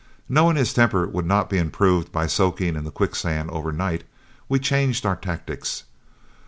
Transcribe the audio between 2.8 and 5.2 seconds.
the quicksand overnight, we changed our